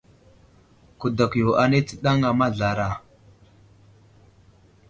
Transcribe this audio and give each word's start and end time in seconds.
Kudakw 0.99 1.33
yo 1.41 1.49
anay 1.63 1.83
tsənaŋa 1.87 2.29
mazlara. 2.39 2.87